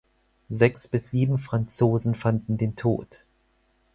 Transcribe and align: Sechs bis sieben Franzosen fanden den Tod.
Sechs 0.49 0.87
bis 0.87 1.11
sieben 1.11 1.37
Franzosen 1.37 2.15
fanden 2.15 2.57
den 2.57 2.75
Tod. 2.75 3.23